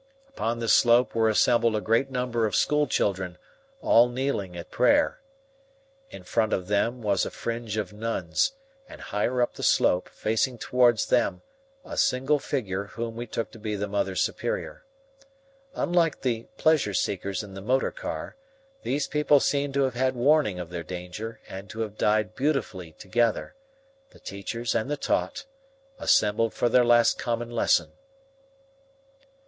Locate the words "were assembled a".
1.13-1.79